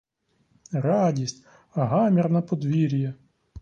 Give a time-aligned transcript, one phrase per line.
[0.73, 3.13] Радість, гамір на подвір'ї.